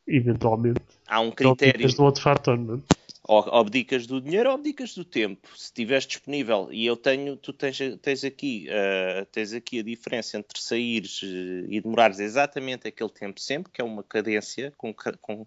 Eventualmente. 0.07 0.81
Há 1.07 1.21
um 1.21 1.31
critério. 1.31 1.89
do 1.95 2.03
outro 2.05 2.23
fator, 2.23 2.59
não 2.59 2.77
é? 2.77 2.79
ou 3.25 3.41
abdicas 3.55 4.07
do 4.07 4.21
dinheiro 4.21 4.49
ou 4.49 4.57
abdicas 4.57 4.95
do 4.95 5.05
tempo. 5.05 5.49
Se 5.57 5.67
estiveres 5.67 6.07
disponível 6.07 6.69
e 6.73 6.85
eu 6.85 6.97
tenho, 6.97 7.37
tu 7.37 7.53
tens, 7.53 7.79
tens, 8.01 8.25
aqui, 8.25 8.67
uh, 8.69 9.25
tens 9.27 9.53
aqui 9.53 9.79
a 9.79 9.83
diferença 9.83 10.37
entre 10.37 10.61
saíres 10.61 11.23
uh, 11.23 11.67
e 11.69 11.81
demorares 11.81 12.19
exatamente 12.19 12.89
aquele 12.89 13.11
tempo 13.11 13.41
sempre, 13.41 13.73
que 13.73 13.81
é 13.81 13.85
uma 13.85 14.03
cadência, 14.03 14.73
com, 14.77 14.93
com 15.21 15.47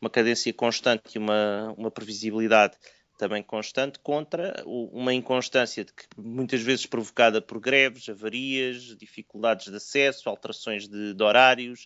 uma 0.00 0.08
cadência 0.08 0.52
constante 0.52 1.16
e 1.16 1.18
uma, 1.18 1.74
uma 1.76 1.90
previsibilidade 1.90 2.76
também 3.18 3.42
constante, 3.42 3.98
contra 3.98 4.62
uma 4.64 5.12
inconstância 5.12 5.84
que, 5.84 6.06
muitas 6.16 6.62
vezes 6.62 6.86
provocada 6.86 7.42
por 7.42 7.58
greves, 7.58 8.08
avarias, 8.08 8.96
dificuldades 8.96 9.66
de 9.66 9.76
acesso, 9.76 10.28
alterações 10.28 10.88
de, 10.88 11.12
de 11.12 11.22
horários, 11.22 11.84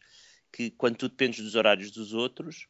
que 0.53 0.71
quando 0.71 0.97
tu 0.97 1.09
dependes 1.09 1.43
dos 1.43 1.55
horários 1.55 1.91
dos 1.91 2.12
outros, 2.12 2.69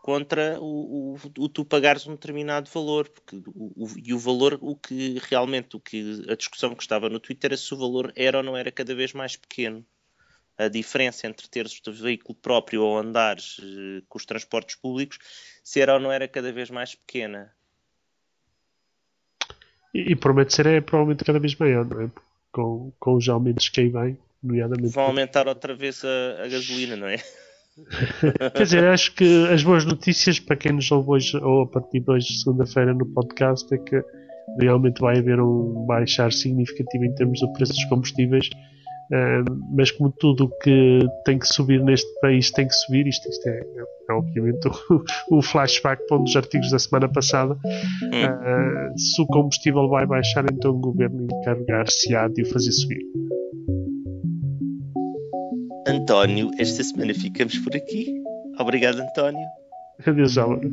contra 0.00 0.60
o, 0.60 1.14
o, 1.14 1.16
o, 1.38 1.48
tu 1.48 1.64
pagares 1.64 2.06
um 2.06 2.12
determinado 2.12 2.70
valor, 2.70 3.08
porque 3.08 3.42
o, 3.46 3.88
e 3.96 4.14
o 4.14 4.18
valor, 4.18 4.58
o 4.62 4.76
que 4.76 5.18
realmente, 5.28 5.76
o 5.76 5.80
que 5.80 6.24
a 6.28 6.36
discussão 6.36 6.74
que 6.74 6.82
estava 6.82 7.08
no 7.08 7.18
Twitter 7.20 7.50
era 7.50 7.56
se 7.56 7.74
o 7.74 7.76
valor 7.76 8.12
era 8.14 8.38
ou 8.38 8.44
não 8.44 8.56
era 8.56 8.70
cada 8.70 8.94
vez 8.94 9.12
mais 9.12 9.36
pequeno. 9.36 9.84
A 10.56 10.68
diferença 10.68 11.26
entre 11.26 11.48
teres 11.48 11.80
o 11.84 11.92
veículo 11.92 12.38
próprio 12.38 12.82
ou 12.82 12.96
andares 12.96 13.56
eh, 13.60 14.02
com 14.08 14.18
os 14.18 14.26
transportes 14.26 14.76
públicos, 14.76 15.18
se 15.64 15.80
era 15.80 15.94
ou 15.94 16.00
não 16.00 16.12
era 16.12 16.28
cada 16.28 16.52
vez 16.52 16.70
mais 16.70 16.94
pequena. 16.94 17.52
E, 19.94 20.12
e 20.12 20.16
promete 20.16 20.54
ser 20.54 20.66
é 20.66 20.80
provavelmente 20.80 21.24
cada 21.24 21.38
vez 21.38 21.54
maior, 21.56 21.84
não 21.84 22.02
é? 22.02 22.10
Com, 22.50 22.92
com 22.98 23.14
os 23.14 23.28
aumentos 23.28 23.68
que 23.68 23.80
aí 23.80 23.88
vêm, 23.88 24.18
nomeadamente. 24.42 24.92
Vão 24.92 25.04
aumentar 25.04 25.48
outra 25.48 25.74
vez 25.74 26.02
a, 26.04 26.44
a 26.44 26.48
gasolina, 26.48 26.96
não 26.96 27.06
é? 27.06 27.16
Quer 28.54 28.62
dizer, 28.64 28.84
acho 28.84 29.14
que 29.14 29.46
as 29.48 29.62
boas 29.62 29.84
notícias 29.84 30.38
para 30.38 30.56
quem 30.56 30.72
nos 30.72 30.90
ouve 30.90 31.10
hoje 31.10 31.36
ou 31.38 31.62
a 31.62 31.66
partir 31.66 32.00
de 32.00 32.10
hoje, 32.10 32.38
segunda-feira, 32.38 32.92
no 32.92 33.06
podcast, 33.06 33.72
é 33.74 33.78
que 33.78 34.02
realmente 34.58 35.00
vai 35.00 35.18
haver 35.18 35.40
um 35.40 35.86
baixar 35.86 36.32
significativo 36.32 37.04
em 37.04 37.14
termos 37.14 37.40
do 37.40 37.52
preço 37.52 37.72
dos 37.72 37.84
combustíveis. 37.86 38.50
Uh, 39.12 39.44
mas 39.76 39.90
como 39.90 40.10
tudo 40.10 40.50
que 40.62 41.00
tem 41.26 41.38
que 41.38 41.46
subir 41.46 41.82
neste 41.84 42.10
país 42.20 42.50
tem 42.50 42.66
que 42.66 42.72
subir, 42.72 43.06
isto, 43.06 43.28
isto 43.28 43.46
é, 43.46 43.60
é, 43.60 44.12
obviamente 44.12 44.66
o, 45.28 45.36
o, 45.36 45.42
flashback 45.42 46.06
para 46.06 46.16
um 46.16 46.24
dos 46.24 46.34
artigos 46.34 46.70
da 46.70 46.78
semana 46.78 47.12
passada. 47.12 47.52
Uh, 47.52 48.98
se 48.98 49.20
o 49.20 49.26
combustível 49.26 49.86
vai 49.88 50.06
baixar, 50.06 50.46
então 50.50 50.70
o 50.70 50.80
governo 50.80 51.26
encarregar-se-á 51.30 52.28
de 52.28 52.42
o 52.42 52.46
fazer 52.46 52.72
subir. 52.72 53.02
António, 55.86 56.50
esta 56.58 56.82
semana 56.82 57.12
ficamos 57.12 57.58
por 57.58 57.76
aqui. 57.76 58.06
Obrigado, 58.58 59.00
António. 59.00 59.46
Adeus, 60.06 60.38
Álvaro. 60.38 60.70